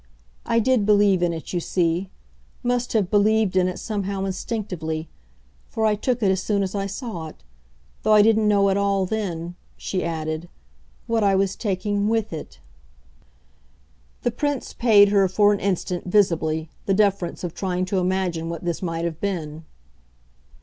[0.47, 2.09] I did 'believe in it,' you see
[2.63, 5.09] must have believed in it somehow instinctively;
[5.69, 7.43] for I took it as soon as I saw it.
[8.01, 10.49] Though I didn't know at all then," she added,
[11.05, 12.57] "what I was taking WITH it."
[14.23, 18.63] The Prince paid her for an instant, visibly, the deference of trying to imagine what
[18.65, 19.65] this might have been.